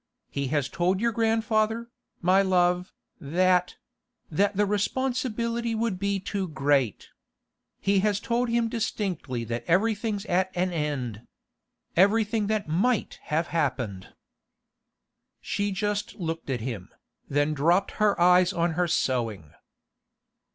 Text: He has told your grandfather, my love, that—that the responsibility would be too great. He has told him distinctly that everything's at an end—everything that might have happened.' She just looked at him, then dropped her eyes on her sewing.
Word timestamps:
He 0.31 0.47
has 0.47 0.67
told 0.67 0.99
your 0.99 1.11
grandfather, 1.11 1.91
my 2.23 2.41
love, 2.41 2.91
that—that 3.19 4.55
the 4.55 4.65
responsibility 4.65 5.75
would 5.75 5.99
be 5.99 6.19
too 6.19 6.47
great. 6.47 7.09
He 7.79 7.99
has 7.99 8.19
told 8.19 8.49
him 8.49 8.67
distinctly 8.67 9.43
that 9.43 9.63
everything's 9.67 10.25
at 10.25 10.49
an 10.57 10.71
end—everything 10.71 12.47
that 12.47 12.67
might 12.67 13.19
have 13.25 13.49
happened.' 13.53 14.15
She 15.39 15.71
just 15.71 16.15
looked 16.15 16.49
at 16.49 16.61
him, 16.61 16.89
then 17.29 17.53
dropped 17.53 17.91
her 18.01 18.19
eyes 18.19 18.51
on 18.51 18.71
her 18.71 18.87
sewing. 18.87 19.53